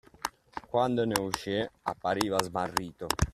Quando 0.71 1.05
ne 1.05 1.13
uscì 1.21 1.63
appariva 1.83 2.41
smarrito. 2.41 3.05